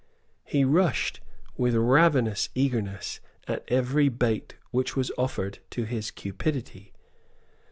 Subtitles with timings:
[0.43, 1.19] He rushed
[1.57, 6.91] with ravenous eagerness at every bait which was offered to his cupidity.